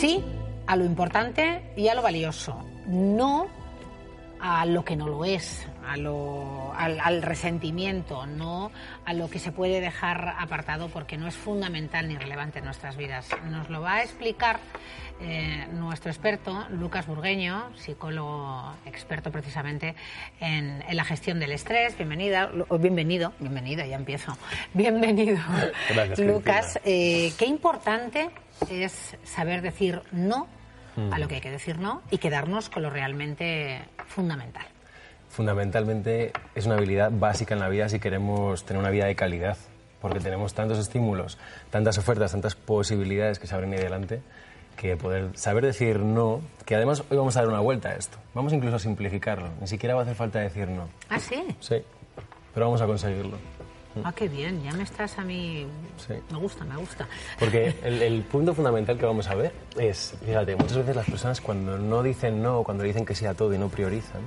[0.00, 0.24] Sí
[0.66, 3.48] a lo importante y a lo valioso, no
[4.40, 8.72] a lo que no lo es, a lo, al, resentimiento, no
[9.04, 12.96] a lo que se puede dejar apartado porque no es fundamental ni relevante en nuestras
[12.96, 13.28] vidas.
[13.50, 14.58] Nos lo va a explicar
[15.20, 19.94] eh, nuestro experto, Lucas Burgueño, psicólogo experto precisamente
[20.40, 21.96] en, la gestión del estrés.
[21.96, 24.36] Bienvenida, bienvenido, bienvenida, ya empiezo.
[24.74, 25.38] Bienvenido,
[26.18, 26.80] Lucas.
[26.84, 28.30] Eh, qué importante
[28.70, 30.46] es saber decir no
[31.10, 34.66] a lo que hay que decir no y quedarnos con lo realmente fundamental.
[35.28, 39.56] Fundamentalmente es una habilidad básica en la vida si queremos tener una vida de calidad,
[40.00, 41.38] porque tenemos tantos estímulos,
[41.70, 44.22] tantas ofertas, tantas posibilidades que se abren ahí delante,
[44.76, 48.18] que poder saber decir no, que además hoy vamos a dar una vuelta a esto,
[48.34, 50.88] vamos incluso a simplificarlo, ni siquiera va a hacer falta decir no.
[51.08, 51.44] ¿Ah, sí?
[51.60, 51.76] Sí,
[52.52, 53.38] pero vamos a conseguirlo.
[54.04, 55.66] Ah, qué bien, ya me estás a mí...
[56.06, 56.14] Sí.
[56.30, 57.08] Me gusta, me gusta.
[57.38, 61.76] Porque el, punto fundamental que vamos a ver es, fíjate, muchas veces las personas cuando
[61.78, 64.22] no dicen no, cuando dicen que sí a todo y no priorizan,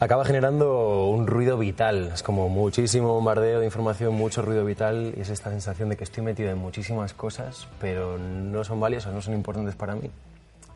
[0.00, 2.10] acaba generando un ruido vital.
[2.14, 6.04] Es como muchísimo bombardeo de información, mucho ruido vital y es esta sensación de que
[6.04, 10.10] estoy metido en muchísimas cosas, pero no son valiosas, no son importantes para mí.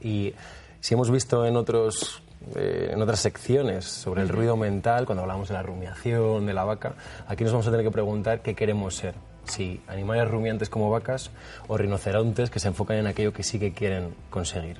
[0.00, 0.34] Y
[0.86, 2.22] si hemos visto en otros
[2.54, 6.62] eh, en otras secciones sobre el ruido mental, cuando hablamos de la rumiación, de la
[6.62, 6.94] vaca,
[7.26, 9.16] aquí nos vamos a tener que preguntar qué queremos ser.
[9.46, 11.32] Si animales rumiantes como vacas
[11.66, 14.76] o rinocerontes que se enfocan en aquello que sí que quieren conseguir.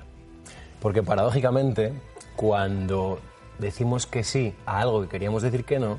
[0.81, 1.93] Porque paradójicamente,
[2.37, 3.19] cuando
[3.59, 5.99] decimos que sí a algo que queríamos decir que no,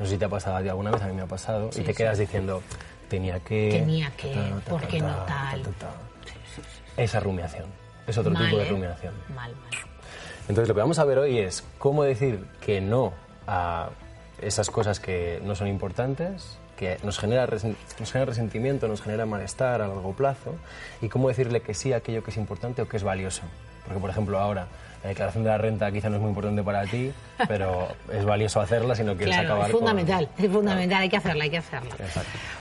[0.00, 1.70] no sé si te ha pasado a ti alguna vez, a mí me ha pasado,
[1.76, 2.62] y te quedas diciendo,
[3.08, 3.70] tenía que...
[3.70, 4.34] Tenía que,
[4.68, 5.62] ¿por qué no tal?
[6.96, 7.66] Esa rumiación,
[8.10, 8.70] es otro tipo de ¿eh?
[8.70, 9.14] rumiación.
[9.34, 9.90] Mal, mal.
[10.48, 13.12] Entonces lo que vamos a ver hoy es cómo decir que no
[13.46, 13.90] a
[14.40, 19.82] esas cosas que no son importantes, que nos genera, nos genera resentimiento, nos genera malestar
[19.82, 20.54] a largo plazo,
[21.02, 23.42] y cómo decirle que sí a aquello que es importante o que es valioso.
[23.84, 24.66] Porque, por ejemplo, ahora
[25.02, 27.12] la declaración de la renta quizá no es muy importante para ti,
[27.48, 31.16] pero es valioso hacerla si no quieres claro, acabar es fundamental, es fundamental, hay que
[31.16, 31.94] hacerla, hay que hacerla.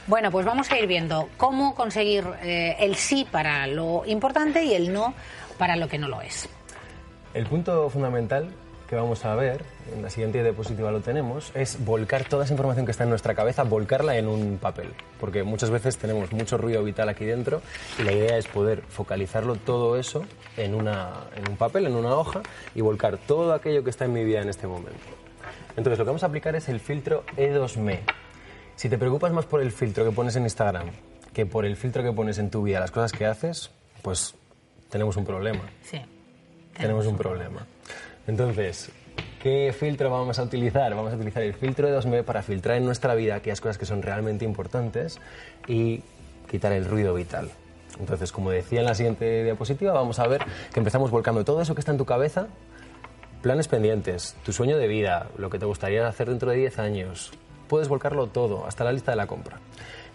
[0.08, 4.74] Bueno, pues vamos a ir viendo cómo conseguir eh, el sí para lo importante y
[4.74, 5.14] el no
[5.60, 6.50] para lo que no lo es.
[7.36, 8.50] El punto fundamental
[8.90, 12.88] que vamos a ver, en la siguiente diapositiva lo tenemos, es volcar toda esa información
[12.88, 14.88] que está en nuestra cabeza, volcarla en un papel.
[15.20, 17.62] Porque muchas veces tenemos mucho ruido vital aquí dentro
[18.00, 20.26] y la idea es poder focalizarlo todo eso
[20.58, 22.42] en, una, en un papel, en una hoja
[22.74, 24.98] y volcar todo aquello que está en mi vida en este momento.
[25.78, 28.00] Entonces lo que vamos a aplicar es el filtro E2ME.
[28.76, 30.90] Si te preocupas más por el filtro que pones en Instagram
[31.34, 33.70] que por el filtro que pones en tu vida, las cosas que haces,
[34.02, 34.36] pues
[34.90, 35.62] tenemos un problema.
[35.82, 36.02] Sí
[36.80, 37.66] tenemos un problema.
[38.26, 38.92] Entonces,
[39.42, 40.96] ¿qué filtro vamos a utilizar?
[40.96, 43.86] Vamos a utilizar el filtro de 2M para filtrar en nuestra vida aquellas cosas que
[43.86, 45.20] son realmente importantes
[45.68, 46.02] y
[46.50, 47.50] quitar el ruido vital.
[48.00, 50.42] Entonces, como decía en la siguiente diapositiva, vamos a ver
[50.74, 52.48] que empezamos volcando todo eso que está en tu cabeza,
[53.42, 57.32] planes pendientes, tu sueño de vida, lo que te gustaría hacer dentro de 10 años.
[57.68, 59.60] Puedes volcarlo todo, hasta la lista de la compra.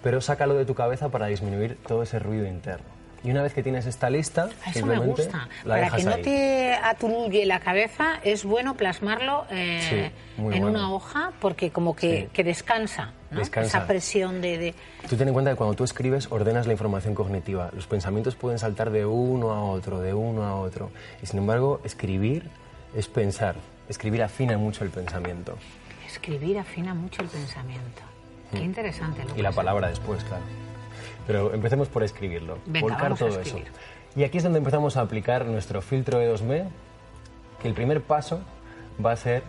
[0.03, 2.94] Pero sácalo de tu cabeza para disminuir todo ese ruido interno.
[3.25, 5.49] Y una vez que tienes esta lista, Eso me gusta.
[5.67, 11.71] Para que no te aturulle la cabeza, es bueno plasmarlo eh, en una hoja porque
[11.71, 13.13] como que, descansa,
[13.57, 14.75] esa presión de,
[15.09, 17.71] Tú ten en cuenta que cuando tú escribes ordenas la información cognitiva.
[17.75, 20.91] Los pensamientos pueden saltar de uno a otro, de uno a otro.
[21.23, 22.51] Y sin embargo, escribir
[22.95, 23.57] es pensar.
[23.89, 25.57] Escribir afina mucho el pensamiento.
[26.07, 28.03] Escribir afina mucho el pensamiento.
[28.53, 28.65] Qué mm.
[28.65, 29.23] interesante.
[29.35, 30.45] y la palabra después, claro.
[31.27, 33.59] Pero empecemos por escribirlo, volcar todo eso.
[34.17, 36.69] Y aquí es donde empezamos a aplicar nuestro filtro E2ME,
[37.61, 38.41] que el primer paso
[39.05, 39.43] va a ser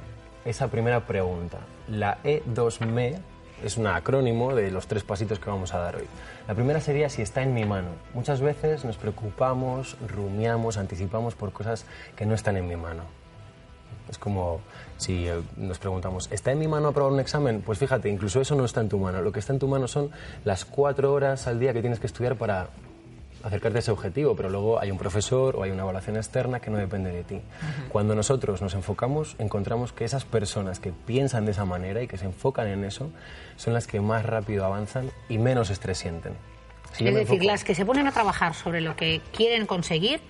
[0.46, 1.60] esa primera pregunta.
[1.88, 3.20] La E2ME
[3.64, 6.08] es un acrónimo de los tres pasitos que vamos a dar hoy.
[6.48, 7.90] La primera sería si está en mi mano.
[8.14, 11.86] Muchas veces nos preocupamos, rumiamos, anticipamos por cosas
[12.16, 13.04] que no están en mi mano.
[14.10, 14.62] Es como
[14.98, 17.62] si eh, nos preguntamos, ¿está en mi mano aprobar un examen?
[17.62, 19.22] Pues fíjate, incluso eso no está en tu mano.
[19.22, 20.12] Lo que está en tu mano son
[20.44, 22.70] las cuatro horas al día que tienes que estudiar para
[23.46, 26.72] acercarte a ese objetivo, pero luego hay un profesor o hay una evaluación externa que
[26.72, 27.42] no depende de ti.
[27.90, 32.18] Cuando nosotros nos enfocamos, encontramos que esas personas que piensan de esa manera y que
[32.18, 33.12] se enfocan en eso
[33.56, 36.34] son las que más rápido avanzan y menos estrés sienten.
[36.98, 40.22] es decir, las que se ponen a trabajar sobre lo que quieren conseguir,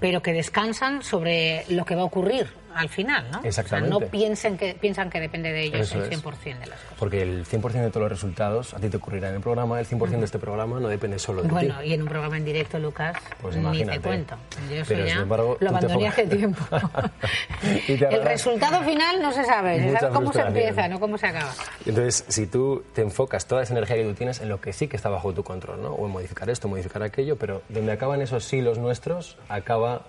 [0.00, 3.40] pero que descansan sobre lo que va a ocurrir al final, ¿no?
[3.42, 3.90] Exactamente.
[3.90, 6.98] no piensen que, piensan que depende de ellos el 100% de las cosas.
[6.98, 9.86] Porque el 100% de todos los resultados a ti te ocurrirá en el programa, el
[9.86, 11.54] 100% de este programa no depende solo de ti.
[11.54, 14.36] Bueno, y en un programa en directo, Lucas, pues ni te cuento.
[14.70, 16.62] Yo eso ya embargo, lo abandoné hace tiempo.
[17.88, 21.52] el resultado final no se sabe, se sabe cómo se empieza, no cómo se acaba.
[21.84, 24.88] Entonces, si tú te enfocas toda esa energía que tú tienes en lo que sí
[24.88, 25.90] que está bajo tu control, ¿no?
[25.90, 30.02] O en modificar esto, modificar aquello, pero donde acaban esos silos nuestros, acaba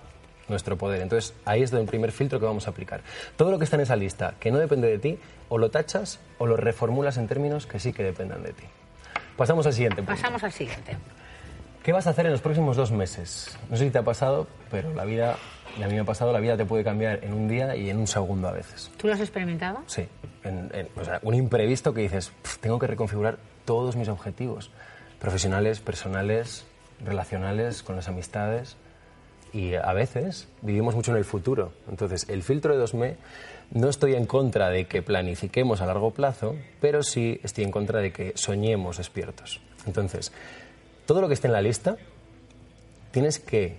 [0.48, 1.02] nuestro poder.
[1.02, 3.00] Entonces, ahí es el primer filtro que vamos a aplicar.
[3.36, 5.18] Todo lo que está en esa lista que no depende de ti,
[5.48, 8.64] o lo tachas o lo reformulas en términos que sí que dependan de ti.
[9.36, 10.12] Pasamos al siguiente punto.
[10.12, 10.96] Pasamos al siguiente.
[11.82, 13.56] ¿Qué vas a hacer en los próximos dos meses?
[13.70, 15.36] No sé si te ha pasado, pero la vida,
[15.76, 17.98] a mí me ha pasado, la vida te puede cambiar en un día y en
[17.98, 18.90] un segundo a veces.
[18.96, 19.78] ¿Tú lo has experimentado?
[19.86, 20.06] Sí.
[20.96, 24.70] o sea, un imprevisto que dices, tengo que reconfigurar todos mis objetivos,
[25.20, 26.66] profesionales, personales,
[27.04, 28.76] relacionales, con las amistades
[29.52, 31.72] y a veces vivimos mucho en el futuro.
[31.88, 33.16] Entonces, el filtro de 2M
[33.70, 38.00] no estoy en contra de que planifiquemos a largo plazo, pero sí estoy en contra
[38.00, 39.60] de que soñemos despiertos.
[39.86, 40.32] Entonces,
[41.06, 41.96] todo lo que esté en la lista,
[43.10, 43.78] tienes que,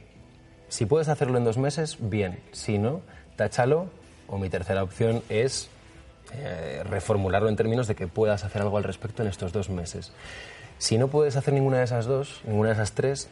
[0.68, 2.39] si puedes hacerlo en dos meses, bien.
[2.51, 3.01] Si no,
[3.36, 3.88] táchalo.
[4.31, 5.69] O mi tercera opción es
[6.33, 10.12] eh, reformularlo en términos de que puedas hacer algo al respecto en estos dos meses.
[10.77, 13.30] Si no puedes hacer ninguna de esas dos, ninguna de esas tres,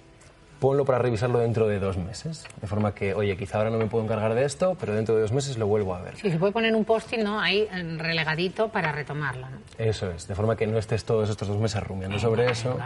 [0.60, 2.46] ponlo para revisarlo dentro de dos meses.
[2.62, 5.22] De forma que, oye, quizá ahora no me puedo encargar de esto, pero dentro de
[5.22, 6.16] dos meses lo vuelvo a ver.
[6.18, 7.40] Sí, se puede poner un posting, ¿no?
[7.40, 7.68] Ahí
[7.98, 9.58] relegadito para retomarlo, ¿no?
[9.78, 12.78] Eso es, de forma que no estés todos estos dos meses rumiando sobre eso,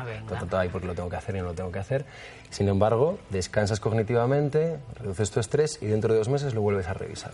[0.58, 2.06] ahí porque lo tengo que hacer y no lo tengo que hacer.
[2.50, 6.94] Sin embargo, descansas cognitivamente, reduces tu estrés y dentro de dos meses lo vuelves a
[6.94, 7.32] revisar.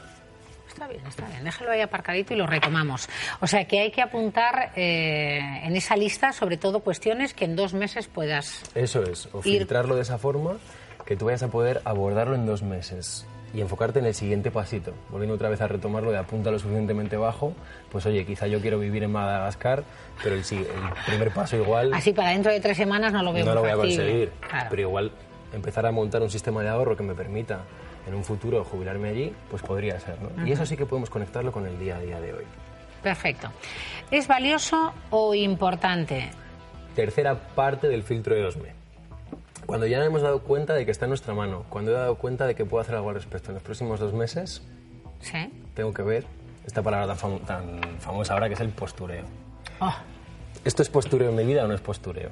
[0.77, 1.43] Está bien, está bien.
[1.43, 3.09] Déjalo ahí aparcadito y lo retomamos.
[3.39, 7.55] O sea que hay que apuntar eh, en esa lista sobre todo cuestiones que en
[7.55, 8.61] dos meses puedas.
[8.75, 10.57] Eso es, o filtrarlo de esa forma
[11.03, 13.25] que tú vayas a poder abordarlo en dos meses
[13.55, 14.93] y enfocarte en el siguiente pasito.
[15.09, 17.53] Volviendo otra vez a retomarlo de apunta lo suficientemente bajo,
[17.89, 19.83] pues oye, quizá yo quiero vivir en Madagascar,
[20.21, 20.67] pero el, el
[21.07, 21.91] primer paso igual...
[21.91, 24.31] Así para dentro de tres semanas no lo veo No lo voy a conseguir,
[24.69, 25.11] pero igual
[25.53, 27.61] empezar a montar un sistema de ahorro que me permita
[28.07, 30.17] en un futuro jubilarme allí, pues podría ser.
[30.21, 30.47] ¿no?
[30.47, 32.45] Y eso sí que podemos conectarlo con el día a día de hoy.
[33.03, 33.51] Perfecto.
[34.09, 36.29] ¿Es valioso o importante?
[36.95, 38.71] Tercera parte del filtro de 2M.
[39.65, 42.47] Cuando ya hemos dado cuenta de que está en nuestra mano, cuando he dado cuenta
[42.47, 44.63] de que puedo hacer algo al respecto en los próximos dos meses,
[45.19, 45.51] ¿Sí?
[45.73, 46.25] tengo que ver
[46.65, 47.15] esta palabra
[47.45, 49.25] tan, famosa ahora que es el postureo.
[49.79, 49.93] Oh.
[50.63, 52.29] ¿Esto es postureo en mi vida o no es postureo?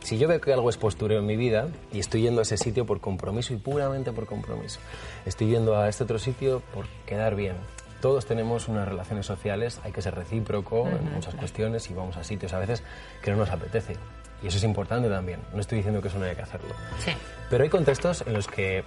[0.00, 2.56] Si yo veo que algo es postureo en mi vida y estoy yendo a ese
[2.56, 4.80] sitio por compromiso y puramente por compromiso,
[5.26, 7.56] estoy yendo a este otro sitio por quedar bien.
[8.00, 12.22] Todos tenemos unas relaciones sociales, hay que ser recíproco en muchas cuestiones y vamos a
[12.22, 12.82] sitios a veces
[13.22, 13.96] que no nos apetece.
[14.42, 15.40] Y eso es importante también.
[15.52, 16.74] No estoy diciendo que eso no haya que hacerlo.
[17.04, 17.10] Sí.
[17.50, 18.84] Pero hay contextos en los que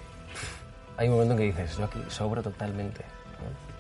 [0.98, 3.04] hay un momento en que dices, yo aquí sobro totalmente.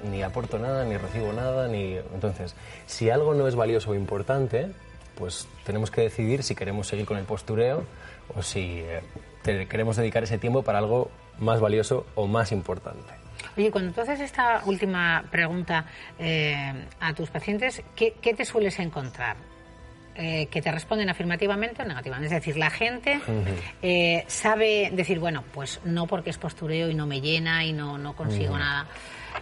[0.10, 1.96] Ni aporto nada, ni recibo nada, ni...
[2.14, 2.56] Entonces,
[2.88, 4.72] si algo no es valioso o importante,
[5.22, 7.86] pues tenemos que decidir si queremos seguir con el postureo
[8.36, 13.14] o si eh, queremos dedicar ese tiempo para algo más valioso o más importante.
[13.56, 15.86] Oye, cuando tú haces esta última pregunta
[16.18, 19.38] eh, a tus pacientes, ¿qué, te sueles encontrar?
[20.16, 22.36] Eh, que te responden afirmativamente o negativamente.
[22.36, 23.22] Es decir, la gente
[24.28, 28.16] sabe decir, bueno, pues no porque es postureo y no me llena y no, no
[28.16, 28.88] consigo nada,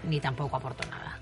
[0.04, 1.20] ni tampoco aporto nada.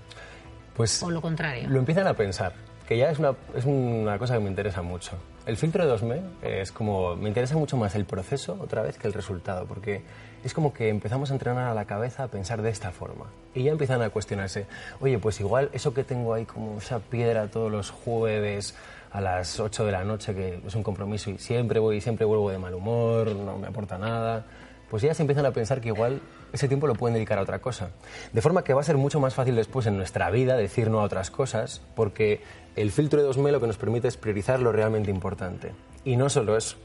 [0.74, 1.68] Pues o lo contrario.
[1.68, 5.12] Lo empiezan a pensar que ya es una, es una cosa que me interesa mucho.
[5.44, 9.06] El filtro de 2M es como, me interesa mucho más el proceso otra vez que
[9.06, 10.00] el resultado, porque
[10.42, 13.26] es como que empezamos a entrenar a la cabeza a pensar de esta forma.
[13.54, 14.66] Y ya empiezan a cuestionarse,
[15.00, 18.74] oye, pues igual eso que tengo ahí como esa piedra todos los jueves
[19.12, 22.24] a las 8 de la noche, que es un compromiso y siempre voy y siempre
[22.24, 24.46] vuelvo de mal humor, no me aporta nada,
[24.88, 27.60] pues ya se empiezan a pensar que igual ese tiempo lo pueden dedicar a otra
[27.60, 27.90] cosa.
[28.32, 31.00] De forma que va a ser mucho más fácil después en nuestra vida decir no
[31.00, 32.42] a otras cosas, porque
[32.76, 35.72] el filtro de 2M lo que nos permite es priorizar lo realmente importante.
[36.04, 36.76] Y no solo eso,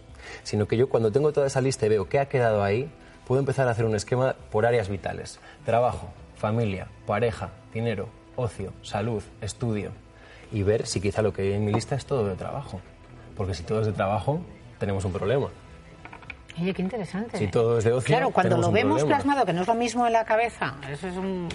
[0.43, 2.91] sino que yo cuando tengo toda esa lista y veo qué ha quedado ahí,
[3.25, 5.39] puedo empezar a hacer un esquema por áreas vitales.
[5.65, 9.91] Trabajo, familia, pareja, dinero, ocio, salud, estudio.
[10.51, 12.81] Y ver si quizá lo que hay en mi lista es todo de trabajo.
[13.35, 14.41] Porque si todo es de trabajo,
[14.77, 15.49] tenemos un problema.
[16.59, 17.37] Oye, qué interesante.
[17.37, 20.05] Si todo es de ocio, Claro, cuando lo vemos plasmado, que no es lo mismo
[20.05, 21.49] en la cabeza, eso es un,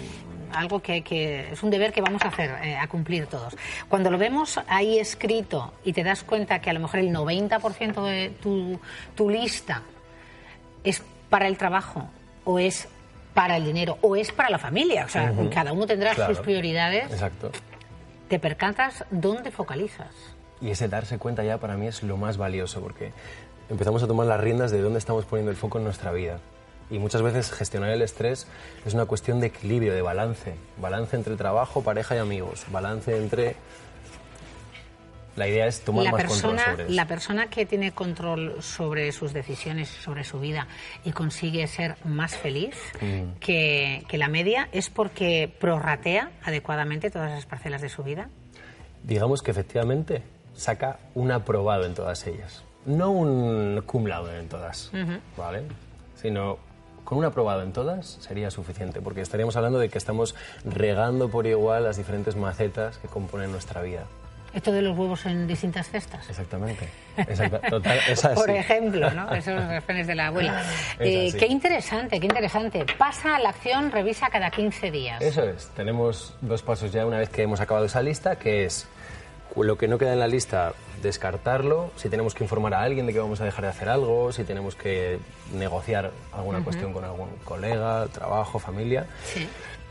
[0.53, 3.55] algo que, que, es un deber que vamos a hacer, eh, a cumplir todos.
[3.87, 8.03] Cuando lo vemos ahí escrito y te das cuenta que a lo mejor el 90%
[8.03, 8.79] de tu,
[9.15, 9.83] tu lista
[10.83, 12.09] es para el trabajo
[12.45, 12.87] o es
[13.33, 17.11] para el dinero o es para la familia, o sea, cada uno tendrá sus prioridades.
[17.11, 17.51] Exacto.
[18.27, 20.13] Te percatas dónde focalizas.
[20.61, 23.11] Y ese darse cuenta ya para mí es lo más valioso, porque
[23.69, 26.39] empezamos a tomar las riendas de dónde estamos poniendo el foco en nuestra vida.
[26.91, 28.47] Y muchas veces gestionar el estrés
[28.85, 30.55] es una cuestión de equilibrio, de balance.
[30.77, 32.65] Balance entre trabajo, pareja y amigos.
[32.71, 33.55] Balance entre
[35.35, 36.93] la idea es tomar la más persona, control sobre eso.
[36.93, 40.67] La persona que tiene control sobre sus decisiones, sobre su vida
[41.05, 43.37] y consigue ser más feliz mm.
[43.39, 48.29] que, que, la media es porque prorratea adecuadamente todas las parcelas de su vida.
[49.03, 50.23] Digamos que efectivamente
[50.55, 52.63] saca un aprobado en todas ellas.
[52.89, 54.91] No un cum laude en todas,
[55.37, 55.61] ¿vale?
[56.15, 56.57] Sino
[57.03, 60.33] con un aprobado en todas sería suficiente, porque estaríamos hablando de que estamos
[60.65, 64.05] regando por igual las diferentes macetas que componen nuestra vida.
[64.55, 66.27] Esto de los huevos en distintas cestas.
[66.27, 66.89] Exactamente.
[68.35, 69.31] Por ejemplo, ¿no?
[69.35, 70.63] Esos refranes de la abuela.
[70.99, 72.85] Eh, qué interesante, qué interesante.
[72.97, 75.21] Pasa a la acción, revisa cada 15 días.
[75.21, 75.67] Eso es.
[75.75, 78.87] Tenemos dos pasos ya una vez que hemos acabado esa lista, que es
[79.55, 81.91] lo que no queda en la lista, descartarlo.
[81.95, 84.43] Si tenemos que informar a alguien de que vamos a dejar de hacer algo, si
[84.43, 85.19] tenemos que
[85.53, 89.07] negociar alguna cuestión con algún colega, trabajo, familia.
[89.25, 89.47] Sí.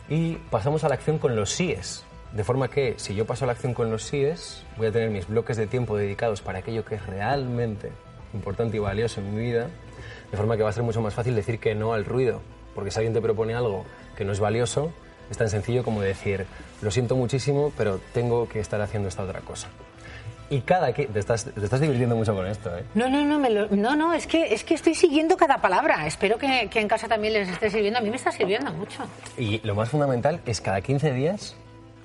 [0.08, 3.52] Y pasamos a la acción con los síes de forma que si yo paso la
[3.52, 6.96] acción con los síes, voy a tener mis bloques de tiempo dedicados para aquello que
[6.96, 7.90] es realmente
[8.34, 9.68] importante y valioso en mi vida,
[10.30, 12.42] de forma que va a ser mucho más fácil decir que no al ruido,
[12.74, 13.84] porque si alguien te propone algo
[14.16, 14.92] que no es valioso,
[15.30, 16.46] es tan sencillo como decir,
[16.82, 19.68] lo siento muchísimo, pero tengo que estar haciendo esta otra cosa.
[20.50, 22.84] Y cada que te estás, te estás divirtiendo mucho con esto, ¿eh?
[22.94, 26.06] No, no, no, no, no, es que es que estoy siguiendo cada palabra.
[26.06, 27.98] Espero que, que en casa también les esté sirviendo.
[27.98, 29.02] A mí me está sirviendo mucho.
[29.36, 31.54] Y lo más fundamental es cada 15 días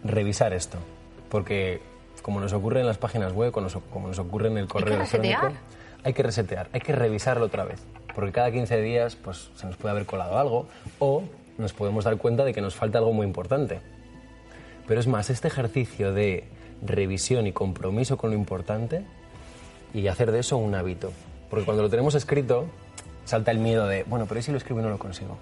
[0.04, 0.78] revisar esto,
[1.30, 1.82] porque
[2.22, 5.52] como nos ocurre en las páginas web, como nos, ocurre en el correo electrónico,
[6.04, 7.82] hay que resetear, hay que revisarlo otra vez,
[8.16, 10.68] porque cada 15 días pues, se nos puede haber colado algo
[11.00, 11.24] o
[11.58, 13.80] nos podemos dar cuenta de que nos falta algo muy importante.
[14.88, 16.46] Pero es más, este ejercicio de
[16.82, 19.06] revisión y compromiso con lo importante
[19.94, 21.12] y hacer de eso un hábito.
[21.50, 22.68] Porque cuando lo tenemos escrito,
[23.26, 25.38] salta el miedo de, bueno, pero ¿y si lo escribo y no lo consigo?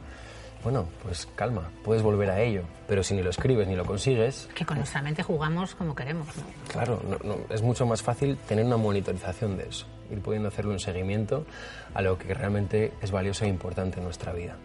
[0.64, 4.48] bueno, pues calma, puedes volver a ello, pero si ni lo escribes ni lo consigues...
[4.54, 6.44] Que con nuestra mente jugamos como queremos, ¿no?
[6.72, 7.02] Claro,
[7.50, 11.46] es mucho más fácil tener una monitorización de eso, ir pudiendo hacerle un seguimiento
[11.94, 14.56] a lo que realmente es valioso e importante en nuestra vida.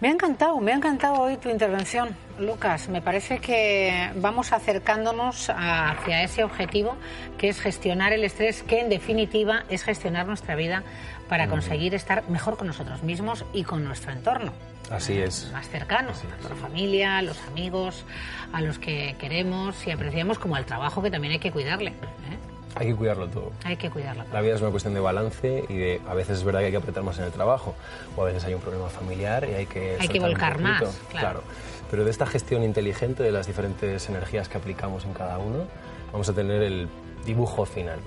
[0.00, 2.88] Me ha encantado, me ha encantado hoy tu intervención, Lucas.
[2.88, 6.96] Me parece que vamos acercándonos hacia ese objetivo
[7.36, 10.84] que es gestionar el estrés, que en definitiva es gestionar nuestra vida
[11.28, 14.52] para conseguir estar mejor con nosotros mismos y con nuestro entorno.
[14.90, 15.50] Así es.
[15.52, 18.06] Más cercano, a la familia, a los amigos,
[18.54, 21.90] a los que queremos y apreciamos, como al trabajo que también hay que cuidarle.
[21.90, 22.49] ¿eh?
[22.74, 23.52] Hay que cuidarlo todo.
[23.64, 26.44] Hay que cuidarlo La vida es una cuestión de balance y de, a veces es
[26.44, 27.74] verdad que hay que apretar más en el trabajo
[28.16, 29.96] o a veces hay un problema familiar y hay que...
[29.98, 31.42] Hay que volcar más, claro.
[31.90, 35.64] Pero de esta gestión inteligente de las diferentes energías que aplicamos en cada uno,
[36.12, 36.88] vamos a tener el
[37.24, 37.98] dibujo final.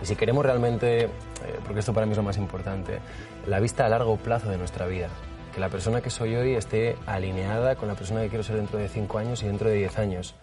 [0.00, 1.08] Y si queremos realmente, eh,
[1.64, 2.98] porque esto para mí es lo más importante,
[3.46, 5.08] la vista a largo plazo de nuestra vida,
[5.52, 8.78] que la persona que soy hoy esté alineada con la persona que quiero ser dentro
[8.78, 10.34] de 5 años y dentro de 10 años.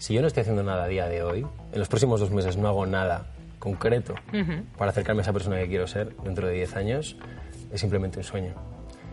[0.00, 2.56] Si yo no estoy haciendo nada a día de hoy, en los próximos dos meses
[2.56, 3.26] no hago nada
[3.58, 4.14] concreto
[4.78, 7.18] para acercarme a esa persona que quiero ser dentro de 10 años,
[7.70, 8.54] es simplemente un sueño.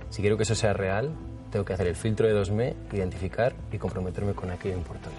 [0.09, 1.13] Si quiero que eso sea real,
[1.51, 5.17] tengo que hacer el filtro de 2M, identificar y comprometerme con aquello importante.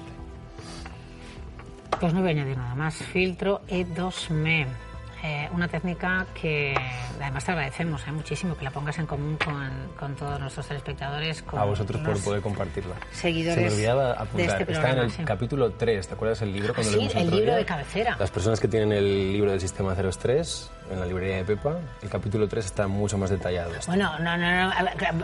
[2.00, 2.94] Pues no voy a añadir nada más.
[2.94, 4.87] Filtro E2ME.
[5.22, 6.74] Eh, una técnica que
[7.20, 11.42] además te agradecemos eh, muchísimo que la pongas en común con, con todos nuestros telespectadores.
[11.42, 12.94] Con a vosotros por poder compartirla.
[13.10, 13.56] Seguidores.
[13.56, 14.60] Se me olvidaba apuntar.
[14.60, 16.72] Este Está en el capítulo 3, ¿te acuerdas el libro?
[16.72, 18.16] Cuando sí, el libro de cabecera.
[18.18, 22.08] Las personas que tienen el libro del sistema 03 en la librería de Pepa, el
[22.08, 23.72] capítulo 3 está mucho más detallado.
[23.86, 24.72] Bueno, no, no, no,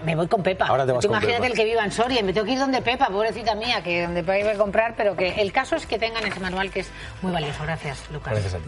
[0.05, 0.67] me voy con Pepa.
[0.67, 2.83] Ahora te vas con imagínate el que viva en Soria me tengo que ir donde
[2.83, 5.99] Pepa, pobrecita mía, que donde Pepa iba a comprar, pero que el caso es que
[5.99, 6.91] tengan ese manual que es
[7.23, 7.63] muy valioso.
[7.63, 8.33] Gracias, Lucas.
[8.33, 8.65] Gracias a ti,